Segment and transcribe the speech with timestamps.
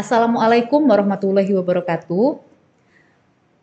[0.00, 2.40] Assalamualaikum warahmatullahi wabarakatuh.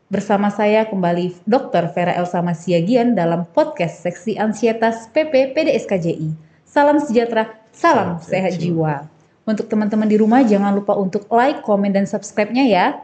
[0.06, 1.90] Bersama saya kembali Dr.
[1.98, 6.38] Vera Elsa Masiagian dalam podcast Seksi Ansietas PP PDSKJI.
[6.62, 9.10] Salam sejahtera, salam sehat jiwa.
[9.50, 13.02] Untuk teman-teman di rumah jangan lupa untuk like, komen, dan subscribe-nya ya.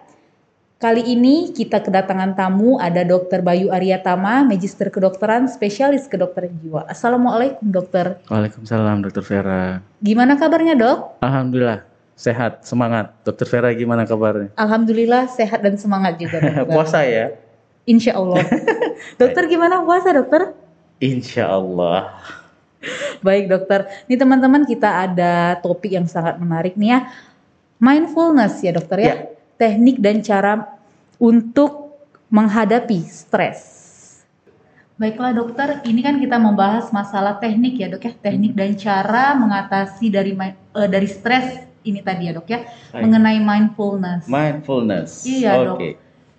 [0.78, 3.42] Kali ini kita kedatangan tamu ada Dr.
[3.42, 6.86] Bayu Aryatama, Magister Kedokteran, Spesialis Kedokteran Jiwa.
[6.86, 8.22] Assalamualaikum dokter.
[8.30, 9.82] Waalaikumsalam Dokter Vera.
[10.06, 11.18] Gimana kabarnya dok?
[11.26, 13.14] Alhamdulillah sehat, semangat.
[13.26, 14.54] Dokter Vera gimana kabarnya?
[14.58, 16.40] Alhamdulillah sehat dan semangat juga
[16.70, 17.34] puasa ya?
[17.84, 18.44] Insya Allah.
[19.22, 20.56] dokter gimana puasa dokter?
[21.04, 22.16] Insya Allah.
[23.24, 27.00] Baik dokter, ini teman-teman kita ada topik yang sangat menarik nih ya.
[27.80, 29.08] Mindfulness ya dokter ya.
[29.08, 29.16] Ya.
[29.56, 30.80] Teknik dan cara
[31.20, 31.96] untuk
[32.28, 33.72] menghadapi stres.
[34.94, 40.06] Baiklah dokter, ini kan kita membahas masalah teknik ya dok ya, teknik dan cara mengatasi
[40.14, 43.02] dari eh, dari stres ini tadi ya dok ya, Baik.
[43.04, 44.24] mengenai mindfulness.
[44.26, 45.10] Mindfulness.
[45.24, 45.78] Iya, Dok.
[45.80, 45.90] Oke.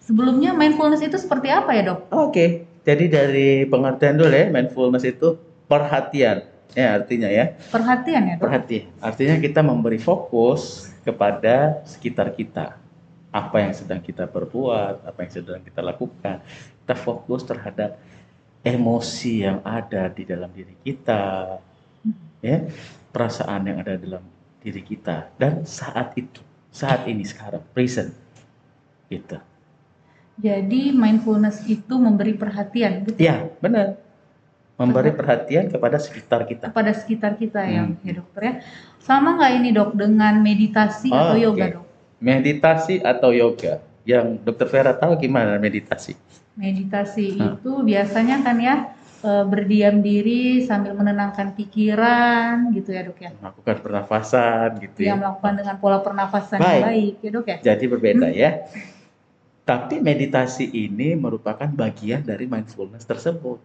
[0.00, 2.12] Sebelumnya mindfulness itu seperti apa ya dok?
[2.12, 2.68] Oke.
[2.84, 6.44] Jadi dari pengertian dulu ya, mindfulness itu perhatian.
[6.74, 8.44] Ya artinya ya, Perhatian ya dok?
[8.44, 8.84] perhatian.
[9.00, 12.76] Artinya kita memberi fokus kepada sekitar kita.
[13.30, 16.38] Apa yang sedang kita perbuat, apa yang sedang kita lakukan.
[16.84, 17.96] Kita fokus terhadap
[18.60, 21.56] emosi yang ada di dalam diri kita,
[22.40, 22.64] ya,
[23.12, 24.24] perasaan yang ada dalam
[24.64, 26.40] diri kita dan saat itu,
[26.72, 28.16] saat ini sekarang, present,
[29.06, 29.36] gitu.
[30.34, 34.00] Jadi mindfulness itu memberi perhatian gitu Ya, benar.
[34.74, 36.74] Memberi perhatian kepada sekitar kita.
[36.74, 37.94] kepada sekitar kita ya, Hmm.
[38.02, 38.54] ya dokter ya.
[38.98, 41.84] Sama nggak ini dok dengan meditasi Oh, atau yoga dok?
[42.18, 43.78] Meditasi atau yoga?
[44.04, 46.12] Yang Dokter Vera tahu gimana meditasi?
[46.56, 47.56] Meditasi Hah.
[47.56, 48.74] itu biasanya kan ya
[49.44, 53.30] berdiam diri sambil menenangkan pikiran gitu ya dok ya.
[53.40, 55.20] Melakukan pernafasan gitu Yang ya.
[55.20, 56.82] melakukan dengan pola pernafasan yang Baik.
[56.84, 57.56] baik ya dok ya.
[57.64, 58.36] Jadi berbeda Hmm.
[58.36, 58.50] ya.
[59.64, 63.56] Tapi meditasi ini merupakan bagian dari mindfulness tersebut.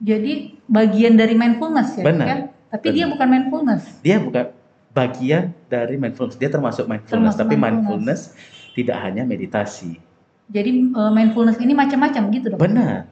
[0.00, 2.26] Jadi bagian dari mindfulness ya dok Benar.
[2.26, 2.36] ya.
[2.70, 3.12] Tapi dia Benar.
[3.14, 3.82] bukan mindfulness.
[4.00, 4.44] Dia bukan
[4.90, 6.34] bagian dari mindfulness.
[6.34, 8.34] Dia termasuk mindfulness, Termasuk tapi mindfulness.
[8.34, 10.02] mindfulness tidak hanya meditasi.
[10.50, 12.58] Jadi eh, mindfulness ini macam-macam gitu dok.
[12.58, 13.06] Benar.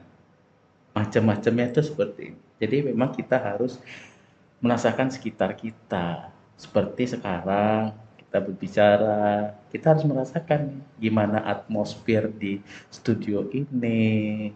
[0.99, 2.41] Macam-macamnya itu seperti ini.
[2.59, 3.79] Jadi memang kita harus
[4.59, 6.27] merasakan sekitar kita.
[6.59, 12.59] Seperti sekarang kita berbicara, kita harus merasakan gimana atmosfer di
[12.91, 14.51] studio ini.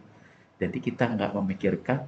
[0.59, 2.03] Jadi kita nggak memikirkan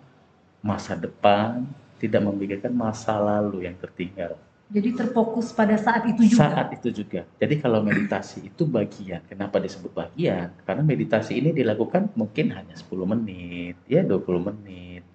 [0.59, 1.63] masa depan,
[1.97, 4.35] tidak memikirkan masa lalu yang tertinggal.
[4.75, 6.51] Jadi terfokus pada saat itu juga.
[6.51, 7.23] Saat itu juga.
[7.39, 9.23] Jadi kalau meditasi itu bagian.
[9.23, 10.51] Kenapa disebut bagian?
[10.67, 15.07] Karena meditasi ini dilakukan mungkin hanya 10 menit, ya 20 menit.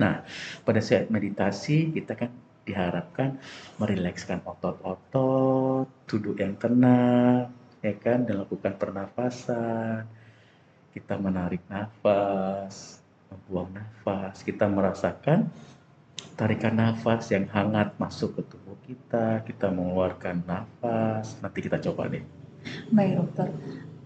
[0.00, 0.24] Nah,
[0.64, 2.32] pada saat meditasi kita kan
[2.64, 3.36] diharapkan
[3.76, 7.52] merilekskan otot-otot, duduk yang tenang,
[7.84, 10.08] ya kan, dan lakukan pernafasan.
[10.96, 15.52] Kita menarik nafas, membuang nafas, kita merasakan
[16.38, 21.34] tarikan nafas yang hangat masuk ke tubuh kita, kita mengeluarkan nafas.
[21.42, 22.22] Nanti kita coba deh.
[22.94, 23.48] Baik dokter.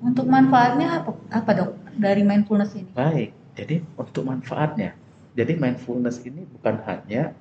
[0.03, 2.91] Untuk manfaatnya apa, apa dok dari mindfulness ini?
[2.97, 4.97] Baik, jadi untuk manfaatnya.
[5.39, 7.33] Jadi mindfulness ini bukan hanya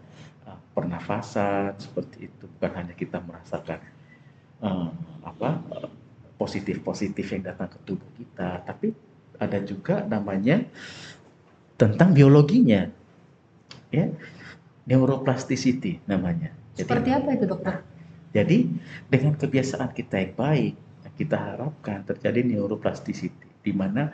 [0.46, 3.82] uh, pernafasan seperti itu, bukan hanya kita merasakan
[4.64, 4.94] uh,
[5.26, 5.90] apa uh,
[6.38, 8.96] positif-positif yang datang ke tubuh kita, tapi
[9.42, 10.62] ada juga namanya
[11.76, 12.88] tentang biologinya,
[13.90, 14.06] ya
[14.92, 16.52] neuroplasticity namanya.
[16.76, 17.80] Jadi- Seperti apa itu dokter?
[18.36, 18.68] Jadi
[19.08, 20.74] dengan kebiasaan kita yang baik,
[21.16, 24.12] kita harapkan terjadi neuroplasticity, di mana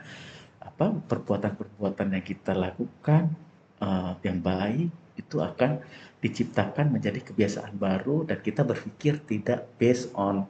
[0.62, 3.34] apa perbuatan-perbuatan yang kita lakukan
[3.82, 5.82] eh, yang baik itu akan
[6.22, 10.46] diciptakan menjadi kebiasaan baru dan kita berpikir tidak based on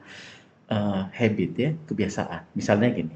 [0.72, 2.56] eh, habit ya kebiasaan.
[2.56, 3.16] Misalnya gini,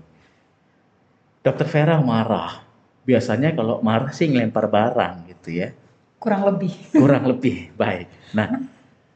[1.42, 2.62] Dokter Vera marah,
[3.08, 5.74] biasanya kalau marah sih ngelempar barang gitu ya
[6.22, 6.70] Kurang lebih.
[7.02, 8.06] kurang lebih baik.
[8.38, 8.62] Nah,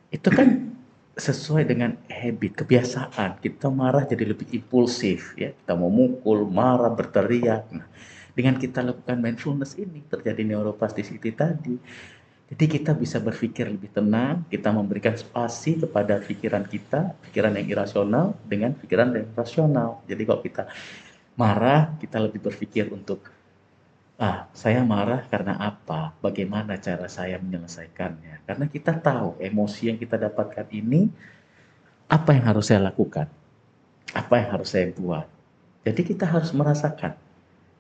[0.10, 0.74] itu kan
[1.14, 3.38] sesuai dengan habit, kebiasaan.
[3.46, 5.54] Kita marah jadi lebih impulsif, ya.
[5.54, 7.70] Kita mau mukul, marah, berteriak.
[7.70, 7.86] Nah,
[8.34, 11.78] dengan kita lakukan mindfulness ini terjadi neuroplasticity tadi.
[12.46, 18.38] Jadi kita bisa berpikir lebih tenang, kita memberikan spasi kepada pikiran kita, pikiran yang irasional
[18.46, 20.06] dengan pikiran yang rasional.
[20.06, 20.70] Jadi kalau kita
[21.34, 23.35] marah, kita lebih berpikir untuk
[24.16, 26.16] Ah, saya marah karena apa?
[26.24, 28.48] Bagaimana cara saya menyelesaikannya?
[28.48, 31.12] Karena kita tahu emosi yang kita dapatkan ini
[32.08, 33.28] apa yang harus saya lakukan?
[34.16, 35.28] Apa yang harus saya buat?
[35.84, 37.12] Jadi kita harus merasakan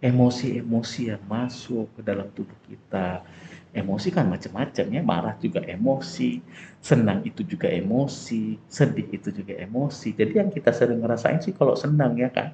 [0.03, 3.23] emosi-emosi yang masuk ke dalam tubuh kita.
[3.71, 6.43] Emosi kan macam-macam ya, marah juga emosi,
[6.83, 10.11] senang itu juga emosi, sedih itu juga emosi.
[10.11, 12.51] Jadi yang kita sering ngerasain sih kalau senang ya kan.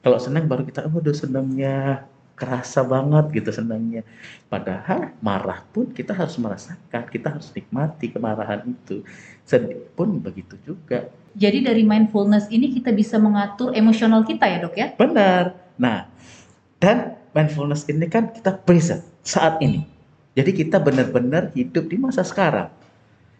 [0.00, 2.08] Kalau senang baru kita, oh udah senangnya
[2.42, 4.02] kerasa banget gitu senangnya.
[4.50, 9.06] Padahal marah pun kita harus merasakan, kita harus nikmati kemarahan itu.
[9.46, 11.06] Sedih pun begitu juga.
[11.38, 14.90] Jadi dari mindfulness ini kita bisa mengatur emosional kita ya dok ya?
[14.98, 15.54] Benar.
[15.78, 16.10] Nah,
[16.82, 19.86] dan mindfulness ini kan kita present saat ini.
[20.34, 22.74] Jadi kita benar-benar hidup di masa sekarang.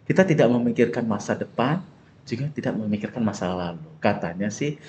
[0.07, 1.83] Kita tidak memikirkan masa depan,
[2.23, 3.83] juga tidak memikirkan masa lalu.
[3.99, 4.79] Katanya sih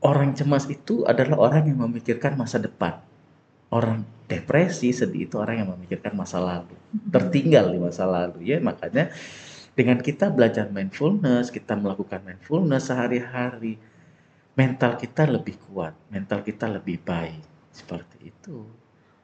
[0.00, 3.00] orang cemas itu adalah orang yang memikirkan masa depan.
[3.70, 6.74] Orang depresi, sedih itu orang yang memikirkan masa lalu.
[7.12, 8.58] Tertinggal di masa lalu ya.
[8.58, 9.14] Makanya
[9.78, 13.78] dengan kita belajar mindfulness, kita melakukan mindfulness sehari-hari,
[14.58, 17.38] mental kita lebih kuat, mental kita lebih baik.
[17.70, 18.66] Seperti itu.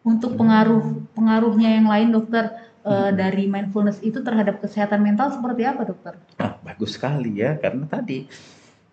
[0.06, 2.54] Untuk pengaruh pengaruhnya yang lain dokter
[2.86, 6.14] uh, dari mindfulness itu terhadap kesehatan mental seperti apa dokter?
[6.38, 8.30] Ah, bagus sekali ya karena tadi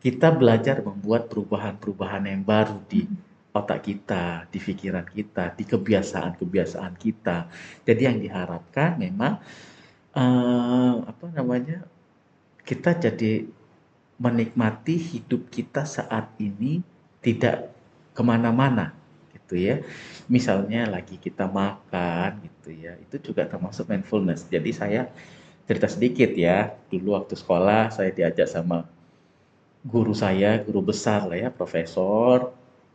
[0.04, 3.08] kita belajar membuat perubahan-perubahan yang baru di
[3.56, 7.48] otak kita, di pikiran kita, di kebiasaan-kebiasaan kita.
[7.88, 9.40] Jadi yang diharapkan memang
[10.12, 11.88] uh, apa namanya
[12.68, 13.48] kita jadi
[14.20, 16.84] menikmati hidup kita saat ini
[17.24, 17.72] tidak
[18.12, 18.92] ke mana-mana
[19.32, 19.80] gitu ya.
[20.28, 24.52] Misalnya lagi kita makan gitu ya, itu juga termasuk mindfulness.
[24.52, 25.08] Jadi saya
[25.64, 28.84] cerita sedikit ya, dulu waktu sekolah saya diajak sama
[29.84, 32.52] guru saya, guru besar lah ya, profesor.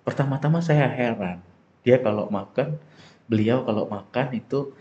[0.07, 1.39] Pertama-tama saya heran,
[1.85, 2.81] dia kalau makan,
[3.31, 4.73] beliau kalau makan itu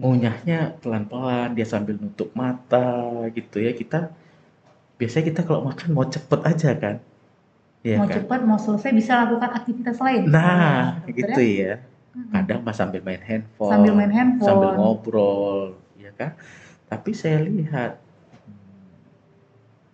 [0.00, 2.86] ngunyahnya pelan-pelan, dia sambil nutup mata
[3.36, 3.72] gitu ya.
[3.76, 4.10] Kita
[4.98, 6.96] biasanya kita kalau makan mau cepet aja kan
[7.82, 8.22] Ya, mau kan?
[8.22, 10.30] cepat, mau selesai bisa lakukan aktivitas lain.
[10.30, 11.82] Nah, gitu ya.
[12.30, 16.38] Kadang pas sambil main handphone, sambil main handphone, sambil ngobrol, ya kan.
[16.86, 17.98] Tapi saya lihat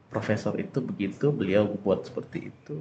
[0.09, 2.77] profesor itu begitu, beliau buat seperti itu,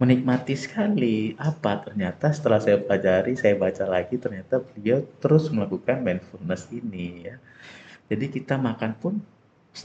[0.00, 1.36] menikmati sekali.
[1.36, 1.84] Apa?
[1.84, 7.36] Ternyata setelah saya pelajari, saya baca lagi, ternyata beliau terus melakukan mindfulness ini ya.
[8.10, 9.14] Jadi kita makan pun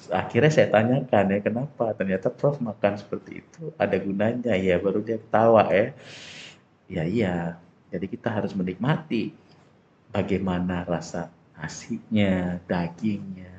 [0.09, 1.93] akhirnya saya tanyakan ya kenapa?
[1.93, 4.57] Ternyata Prof makan seperti itu ada gunanya.
[4.57, 5.93] Ya baru dia ketawa ya.
[6.89, 7.35] Ya iya.
[7.93, 9.29] Jadi kita harus menikmati
[10.09, 13.53] bagaimana rasa nasinya dagingnya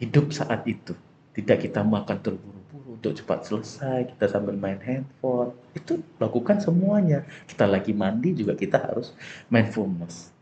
[0.00, 0.96] hidup saat itu
[1.36, 7.64] tidak kita makan terburu-buru untuk cepat selesai kita sambil main handphone itu lakukan semuanya kita
[7.64, 9.14] lagi mandi juga kita harus
[9.46, 10.34] mindfulness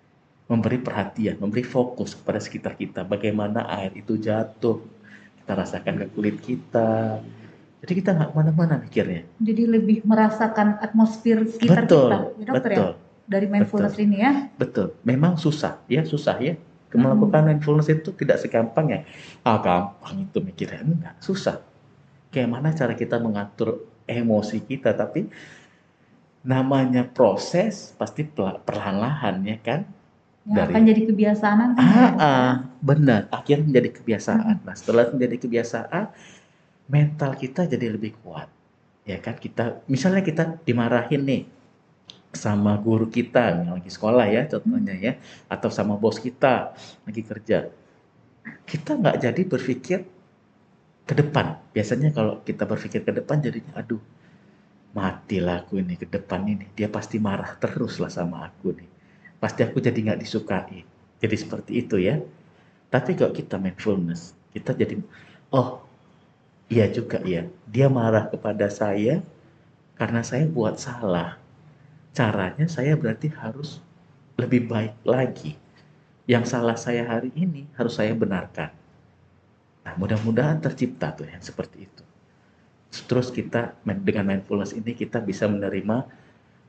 [0.49, 3.05] memberi perhatian, memberi fokus kepada sekitar kita.
[3.05, 4.81] Bagaimana air itu jatuh,
[5.45, 7.21] kita rasakan ke kulit kita.
[7.85, 9.23] Jadi kita nggak ke mana-mana mikirnya.
[9.39, 12.77] Jadi lebih merasakan atmosfer sekitar betul, kita, ya dokter ya?
[12.81, 13.07] betul, ya?
[13.29, 14.33] Dari mindfulness betul, ini ya?
[14.57, 14.87] Betul.
[15.05, 16.57] Memang susah, ya susah ya.
[16.95, 17.49] Melakukan hmm.
[17.53, 19.01] mindfulness itu tidak segampang ya.
[19.45, 21.61] Ah gampang itu mikirnya enggak, susah.
[22.33, 25.29] Kayak mana cara kita mengatur emosi kita, tapi
[26.49, 29.81] namanya proses pasti perlahan-lahan ya kan
[30.49, 31.77] Ya, dari, akan jadi kebiasaan nanti.
[31.77, 33.21] Ah, ya, ah, benar.
[33.29, 34.57] Akhirnya menjadi kebiasaan.
[34.57, 34.65] Hmm.
[34.65, 36.05] Nah, setelah menjadi kebiasaan,
[36.89, 38.49] mental kita jadi lebih kuat.
[39.05, 41.43] Ya kan kita, misalnya kita dimarahin nih
[42.33, 45.13] sama guru kita yang lagi sekolah ya contohnya ya,
[45.49, 46.77] atau sama bos kita
[47.09, 47.73] lagi kerja,
[48.69, 49.99] kita nggak jadi berpikir
[51.09, 51.57] ke depan.
[51.73, 54.01] Biasanya kalau kita berpikir ke depan jadinya, aduh,
[54.93, 56.69] matilah aku ini ke depan ini.
[56.77, 58.99] Dia pasti marah terus lah sama aku nih
[59.39, 60.83] pasti aku jadi nggak disukai.
[61.19, 62.19] Jadi seperti itu ya.
[62.91, 64.99] Tapi kalau kita mindfulness, kita jadi,
[65.55, 65.83] oh
[66.71, 69.21] iya juga ya, dia marah kepada saya
[69.99, 71.38] karena saya buat salah.
[72.19, 73.79] Caranya saya berarti harus
[74.35, 75.55] lebih baik lagi.
[76.27, 78.75] Yang salah saya hari ini harus saya benarkan.
[79.87, 82.03] Nah, mudah-mudahan tercipta tuh yang seperti itu.
[83.07, 86.11] Terus kita dengan mindfulness ini kita bisa menerima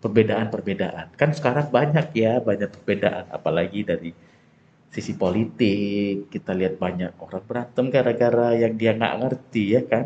[0.06, 1.18] perbedaan-perbedaan.
[1.18, 4.14] Kan sekarang banyak ya, banyak perbedaan, apalagi dari
[4.94, 10.06] sisi politik, kita lihat banyak orang berantem gara-gara yang dia nggak ngerti ya kan.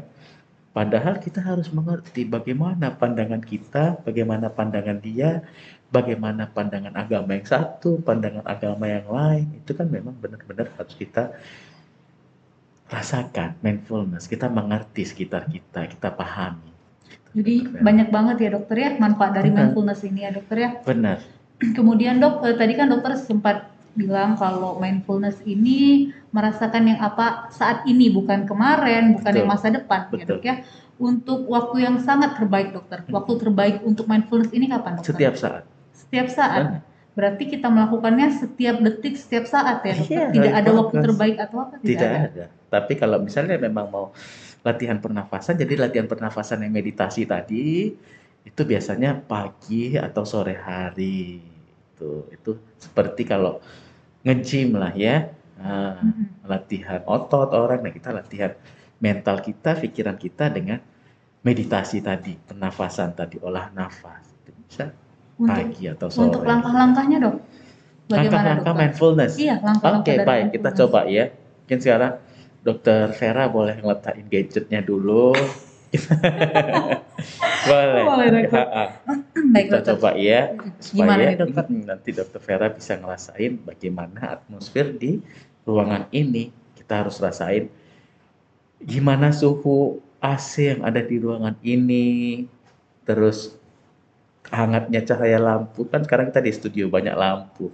[0.74, 5.46] Padahal kita harus mengerti bagaimana pandangan kita, bagaimana pandangan dia,
[5.94, 9.54] bagaimana pandangan agama yang satu, pandangan agama yang lain.
[9.62, 11.38] Itu kan memang benar-benar harus kita
[12.90, 16.74] rasakan mindfulness, kita mengerti sekitar kita, kita pahami.
[17.34, 17.82] Jadi Benar.
[17.82, 19.74] banyak banget ya dokter ya manfaat dari Benar.
[19.74, 20.70] mindfulness ini ya dokter ya.
[20.82, 21.18] Benar.
[21.78, 27.86] Kemudian dok, eh, tadi kan dokter sempat bilang kalau mindfulness ini merasakan yang apa saat
[27.86, 29.40] ini bukan kemarin, bukan Betul.
[29.40, 30.30] yang masa depan ya Betul.
[30.38, 30.56] dok ya.
[30.98, 35.14] Untuk waktu yang sangat terbaik dokter, waktu terbaik untuk mindfulness ini kapan dokter?
[35.14, 35.64] Setiap saat.
[35.94, 36.64] Setiap saat.
[36.70, 36.82] Benar.
[37.14, 40.18] Berarti kita melakukannya setiap detik, setiap saat ya dokter.
[40.18, 41.74] Iya, Tidak ada waktu terbaik atau apa?
[41.78, 42.46] Tidak ada.
[42.50, 44.06] Tapi kalau misalnya memang mau
[44.66, 47.94] latihan pernafasan, jadi latihan pernafasan yang meditasi tadi
[48.44, 51.53] itu biasanya pagi atau sore hari.
[52.04, 53.64] Itu itu seperti kalau
[54.28, 55.32] nge-gym lah ya.
[55.64, 55.96] Nah,
[56.44, 58.52] latihan otot orang, nah kita latihan
[59.00, 60.84] mental kita, pikiran kita dengan
[61.44, 64.28] meditasi tadi, pernafasan tadi, olah nafas.
[64.44, 64.92] Bisa
[65.40, 66.30] Untuk pagi atau sore.
[66.32, 67.36] untuk langkah-langkahnya dok,
[68.12, 69.34] bagaimana Langkah-langkah mindfulness.
[69.40, 70.46] Iya, Oke, dari baik.
[70.60, 71.32] Kita coba ya.
[71.64, 72.14] Mungkin sekarang
[72.64, 75.36] Dokter Vera boleh ngeletakin gadgetnya dulu.
[77.66, 78.04] boleh.
[78.04, 78.54] Boleh, dokter.
[78.56, 78.86] Ha, ha.
[79.54, 79.94] Baik Kita dokter.
[79.96, 80.42] coba ya.
[80.54, 81.64] Gimana Supaya nih, dokter?
[81.90, 85.22] nanti Dokter Vera bisa ngerasain bagaimana atmosfer di
[85.64, 86.52] ruangan ini.
[86.76, 87.72] Kita harus rasain
[88.84, 92.46] gimana suhu AC yang ada di ruangan ini.
[93.04, 93.56] Terus
[94.52, 95.88] hangatnya cahaya lampu.
[95.88, 97.72] Kan sekarang kita di studio banyak lampu.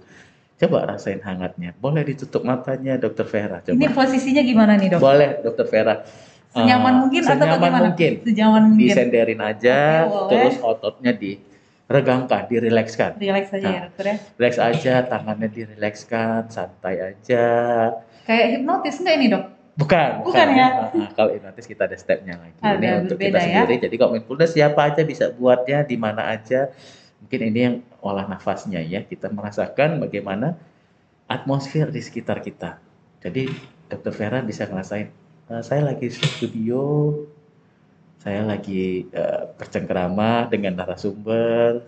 [0.60, 1.72] Coba rasain hangatnya.
[1.80, 3.64] Boleh ditutup matanya, Dokter Vera.
[3.64, 3.72] Coba.
[3.80, 5.00] Ini posisinya gimana nih dok?
[5.00, 6.04] Boleh, Dokter Vera.
[6.50, 7.84] Senyaman Eh, mungkin atau senyaman bagaimana?
[7.86, 8.12] mungkin.
[8.26, 8.82] Senyaman mungkin.
[8.84, 10.28] Disenderin aja, boleh.
[10.28, 13.10] terus ototnya diregangkan, dirilekskan.
[13.16, 13.82] Relax aja ya Nah.
[13.86, 14.16] dokter ya.
[14.34, 17.44] Relax aja, tangannya dirilekskan, santai aja.
[18.26, 19.44] Kayak hipnotis nggak ini dok?
[19.72, 20.68] Bukan, Bukan ya?
[20.68, 22.58] Nah, nah, kalau hipnotis kita ada stepnya lagi.
[22.58, 23.44] Ada, ini untuk kita ya.
[23.64, 23.74] sendiri.
[23.80, 26.68] Jadi kalau mindfulness siapa aja bisa buatnya di mana aja.
[27.22, 29.00] Mungkin ini yang olah nafasnya ya.
[29.00, 30.58] Kita merasakan bagaimana
[31.26, 32.76] atmosfer di sekitar kita.
[33.20, 33.48] Jadi
[33.86, 35.08] Dokter Vera bisa ngerasain.
[35.50, 37.10] "Eh, saya lagi studio,
[38.22, 41.82] saya lagi eh, bercengkerama dengan narasumber,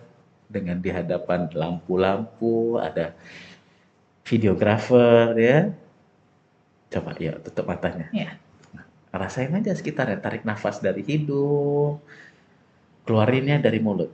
[0.51, 3.15] dengan di hadapan lampu-lampu, ada
[4.27, 5.59] videografer ya.
[6.91, 8.11] Coba ya tutup matanya.
[8.11, 8.35] Iya.
[8.75, 12.03] Nah, rasain aja sekitarnya, tarik nafas dari hidung,
[13.07, 14.11] keluarinnya dari mulut.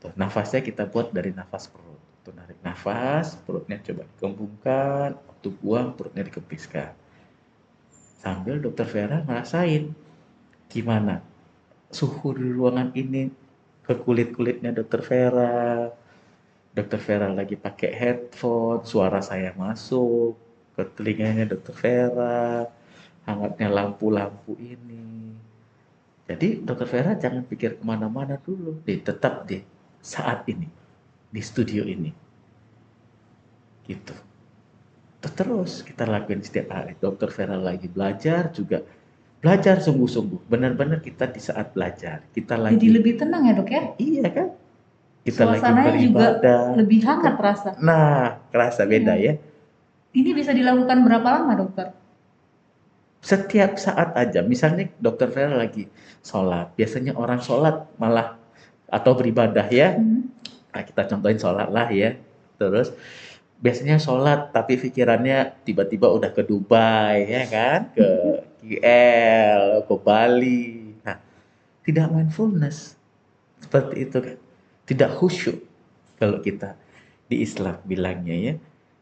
[0.00, 2.00] Tuh, nafasnya kita buat dari nafas perut.
[2.22, 7.05] Tuh, narik nafas, perutnya coba dikembungkan, waktu buang perutnya dikepiskan.
[8.16, 9.92] Sambil dokter Vera ngerasain
[10.66, 11.22] gimana
[11.90, 13.30] suhu di ruangan ini
[13.86, 15.88] ke kulit-kulitnya dokter Vera.
[16.76, 20.36] Dokter Vera lagi pakai headphone, suara saya masuk
[20.76, 22.68] ke telinganya dokter Vera,
[23.24, 25.32] hangatnya lampu-lampu ini.
[26.28, 29.64] Jadi dokter Vera jangan pikir ke mana-mana dulu, deh tetap di
[30.04, 30.68] saat ini,
[31.32, 32.12] di studio ini.
[33.88, 34.25] Gitu.
[35.32, 36.94] Terus kita lakuin setiap hari.
[36.98, 38.84] Dokter Vera lagi belajar juga
[39.42, 40.46] belajar sungguh-sungguh.
[40.46, 42.22] Benar-benar kita di saat belajar.
[42.30, 43.82] Kita lagi Jadi lebih tenang ya dok ya?
[43.98, 44.48] Iya kan?
[45.26, 46.60] Kita lagi Suasananya juga beribadah.
[46.78, 47.70] Lebih hangat rasa.
[47.82, 49.34] Nah, kerasa beda ya.
[50.14, 51.86] Ini bisa dilakukan berapa lama dokter?
[53.20, 54.40] Setiap saat aja.
[54.46, 55.90] Misalnya dokter Vera lagi
[56.22, 56.72] sholat.
[56.78, 58.38] Biasanya orang sholat malah
[58.86, 59.98] atau beribadah ya.
[59.98, 60.30] Hmm.
[60.70, 62.14] Nah, kita contohin sholat lah ya.
[62.56, 62.94] Terus
[63.60, 68.08] biasanya sholat tapi pikirannya tiba-tiba udah ke Dubai ya kan, ke
[68.60, 70.92] KL, ke Bali.
[71.06, 71.16] Nah,
[71.86, 72.98] tidak mindfulness
[73.62, 74.36] seperti itu kan,
[74.84, 75.58] tidak khusyuk
[76.20, 76.76] kalau kita
[77.26, 78.54] di Islam bilangnya ya.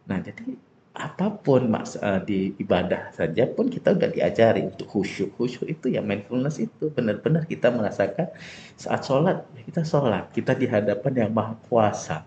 [0.04, 0.54] Nah, jadi
[0.94, 5.34] apa pun maks eh, di ibadah saja pun kita udah diajari untuk khusyuk.
[5.34, 8.30] Khusyuk itu ya mindfulness itu benar-benar kita merasakan
[8.78, 12.23] saat sholat ya kita sholat, kita di hadapan yang maha kuasa.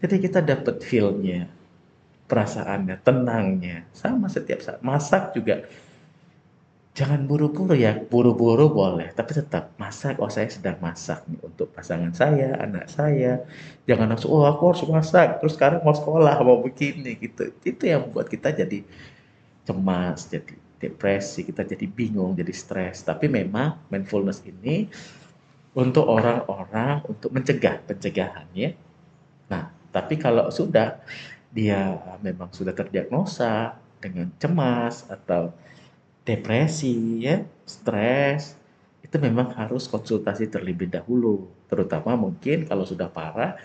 [0.00, 1.44] Jadi kita dapat feel-nya,
[2.24, 3.84] perasaannya, tenangnya.
[3.92, 4.80] Sama setiap saat.
[4.80, 5.68] Masak juga
[6.90, 10.18] jangan buru-buru ya, buru-buru boleh, tapi tetap masak.
[10.18, 13.44] Oh saya sedang masak nih untuk pasangan saya, anak saya.
[13.84, 17.52] Jangan langsung, oh aku harus masak, terus sekarang mau sekolah, mau begini gitu.
[17.62, 18.82] Itu yang membuat kita jadi
[19.68, 23.04] cemas, jadi depresi, kita jadi bingung, jadi stres.
[23.04, 24.88] Tapi memang mindfulness ini
[25.76, 28.74] untuk orang-orang untuk mencegah pencegahan ya.
[29.46, 31.02] Nah, tapi kalau sudah
[31.50, 35.50] dia memang sudah terdiagnosa dengan cemas atau
[36.22, 38.54] depresi ya, stres,
[39.02, 41.50] itu memang harus konsultasi terlebih dahulu.
[41.66, 43.58] Terutama mungkin kalau sudah parah,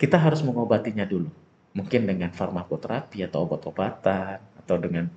[0.00, 1.28] kita harus mengobatinya dulu.
[1.76, 5.08] Mungkin dengan farmakoterapi atau obat-obatan atau dengan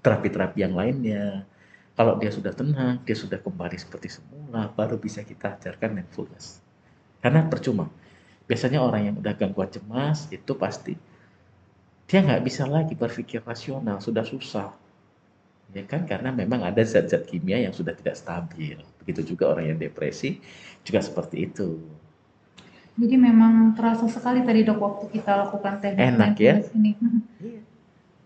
[0.00, 1.44] terapi-terapi yang lainnya.
[1.92, 6.62] Kalau dia sudah tenang, dia sudah kembali seperti semula, baru bisa kita ajarkan mindfulness.
[7.18, 7.90] Karena percuma.
[8.48, 10.96] Biasanya orang yang udah gangguan cemas itu pasti
[12.08, 14.72] dia nggak bisa lagi berpikir rasional, sudah susah.
[15.76, 16.08] Ya kan?
[16.08, 18.80] Karena memang ada zat-zat kimia yang sudah tidak stabil.
[19.04, 20.40] Begitu juga orang yang depresi
[20.80, 21.76] juga seperti itu.
[22.98, 26.54] Jadi memang terasa sekali tadi dok waktu kita lakukan teknik Enak ya?
[26.72, 26.96] ini.
[27.38, 27.62] Iya.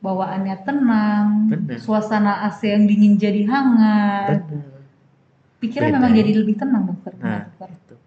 [0.02, 1.78] Bawaannya tenang, Benar.
[1.82, 4.46] suasana AC yang dingin jadi hangat.
[4.46, 4.82] Benar.
[5.62, 7.12] Pikiran Beda memang jadi lebih tenang dokter.
[7.18, 7.46] Nah.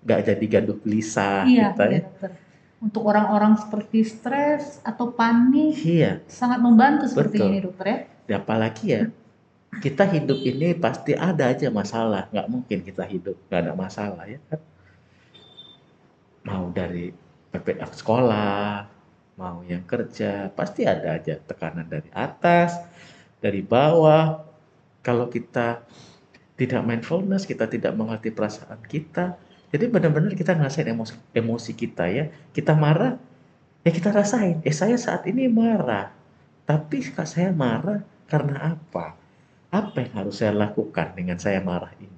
[0.06, 2.00] Nggak jadi gaduh gelisah Iya, iya ya.
[2.06, 2.32] dokter.
[2.78, 6.22] Untuk orang-orang seperti stres atau panik Iya.
[6.30, 7.50] sangat membantu seperti Betul.
[7.50, 8.00] ini dokter ya.
[8.26, 9.02] Ya, apalagi ya,
[9.82, 12.30] kita hidup ini pasti ada aja masalah.
[12.30, 14.62] Nggak mungkin kita hidup nggak ada masalah ya kan.
[16.46, 17.10] Mau dari
[17.50, 18.86] PPK sekolah,
[19.36, 22.78] mau yang kerja, pasti ada aja tekanan dari atas,
[23.42, 24.46] dari bawah.
[25.02, 25.82] Kalau kita
[26.54, 29.38] tidak mindfulness, kita tidak mengerti perasaan kita.
[29.74, 32.30] Jadi benar-benar kita ngerasain emosi, emosi kita ya.
[32.54, 33.18] Kita marah,
[33.82, 34.62] ya kita rasain.
[34.66, 36.12] Eh saya saat ini marah.
[36.66, 39.14] Tapi kak saya marah karena apa?
[39.70, 42.16] Apa yang harus saya lakukan dengan saya marah ini?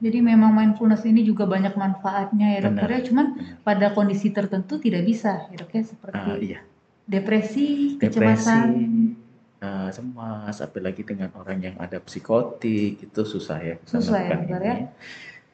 [0.00, 2.96] Jadi memang mindfulness ini juga banyak manfaatnya ya dokter Benar.
[2.96, 3.00] ya.
[3.04, 3.60] Cuman Benar.
[3.60, 6.60] pada kondisi tertentu tidak bisa ya dok ya seperti Ah, iya,
[7.04, 8.68] depresi, depresi, kecemasan.
[9.92, 13.76] cemas, apalagi dengan orang yang ada psikotik itu susah ya.
[13.84, 14.76] Susah ya, dokter ini ya.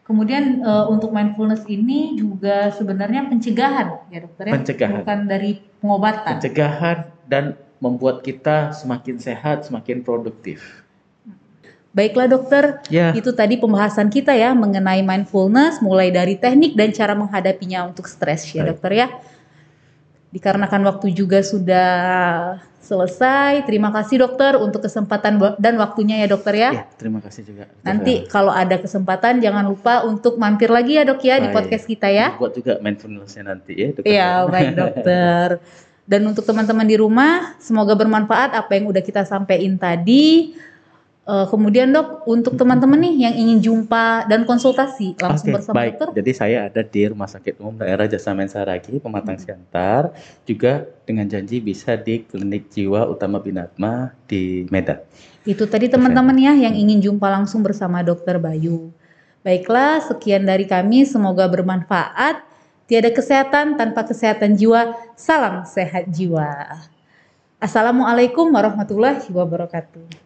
[0.07, 4.53] Kemudian eh, untuk mindfulness ini juga sebenarnya pencegahan ya dokter ya.
[4.55, 5.03] Pencegahan.
[5.03, 5.51] Bukan dari
[5.83, 6.35] pengobatan.
[6.39, 10.87] Pencegahan dan membuat kita semakin sehat, semakin produktif.
[11.97, 17.17] Baiklah dokter, Ya, itu tadi pembahasan kita ya mengenai mindfulness mulai dari teknik dan cara
[17.17, 18.69] menghadapinya untuk stres ya Baik.
[18.77, 19.07] dokter ya.
[20.29, 21.89] Dikarenakan waktu juga sudah
[22.87, 23.67] selesai.
[23.67, 26.71] Terima kasih dokter untuk kesempatan dan waktunya ya dokter ya.
[26.71, 27.67] ya, terima kasih juga.
[27.83, 31.57] Nanti kalau ada kesempatan jangan lupa untuk mampir lagi ya dok ya di Baik.
[31.59, 32.39] podcast kita ya.
[32.39, 33.89] Buat juga mindfulness-nya nanti ya.
[33.91, 34.07] Dr.
[34.07, 35.49] Iya baik dokter.
[36.07, 40.55] Dan untuk teman-teman di rumah semoga bermanfaat apa yang udah kita sampaikan tadi.
[41.27, 45.99] Eh, kemudian dok untuk teman-teman nih yang ingin jumpa dan konsultasi langsung Oke, bersama baik.
[45.99, 46.23] dokter.
[46.23, 50.15] Jadi saya ada di Rumah Sakit Umum Daerah Jasamen Saragi, Pematang Siantar.
[50.47, 55.03] Juga dengan janji bisa di Klinik Jiwa Utama Binatma di Medan.
[55.43, 58.95] Itu tadi teman-teman ya yang ingin jumpa langsung bersama dokter Bayu.
[59.43, 61.11] Baiklah, sekian dari kami.
[61.11, 62.47] Semoga bermanfaat.
[62.87, 64.95] Tiada kesehatan tanpa kesehatan jiwa.
[65.19, 66.87] Salam sehat jiwa.
[67.59, 70.26] Assalamualaikum warahmatullahi wabarakatuh.